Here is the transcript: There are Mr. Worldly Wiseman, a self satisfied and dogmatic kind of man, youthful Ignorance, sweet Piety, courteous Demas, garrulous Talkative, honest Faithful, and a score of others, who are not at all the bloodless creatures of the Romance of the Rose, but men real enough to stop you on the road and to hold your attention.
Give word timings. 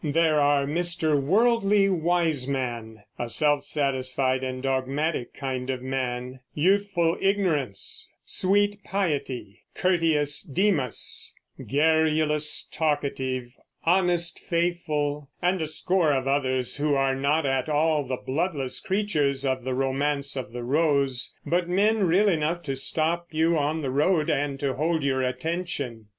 There 0.03 0.39
are 0.41 0.65
Mr. 0.65 1.21
Worldly 1.21 1.87
Wiseman, 1.87 3.03
a 3.19 3.29
self 3.29 3.63
satisfied 3.63 4.43
and 4.43 4.63
dogmatic 4.63 5.35
kind 5.35 5.69
of 5.69 5.83
man, 5.83 6.39
youthful 6.55 7.19
Ignorance, 7.21 8.09
sweet 8.25 8.83
Piety, 8.83 9.61
courteous 9.75 10.41
Demas, 10.41 11.31
garrulous 11.67 12.63
Talkative, 12.71 13.55
honest 13.83 14.39
Faithful, 14.39 15.29
and 15.39 15.61
a 15.61 15.67
score 15.67 16.13
of 16.13 16.27
others, 16.27 16.77
who 16.77 16.95
are 16.95 17.13
not 17.13 17.45
at 17.45 17.69
all 17.69 18.03
the 18.03 18.17
bloodless 18.17 18.79
creatures 18.79 19.45
of 19.45 19.63
the 19.63 19.75
Romance 19.75 20.35
of 20.35 20.51
the 20.51 20.63
Rose, 20.63 21.35
but 21.45 21.69
men 21.69 22.05
real 22.05 22.27
enough 22.27 22.63
to 22.63 22.75
stop 22.75 23.27
you 23.29 23.55
on 23.55 23.83
the 23.83 23.91
road 23.91 24.31
and 24.31 24.59
to 24.61 24.73
hold 24.73 25.03
your 25.03 25.21
attention. 25.21 26.07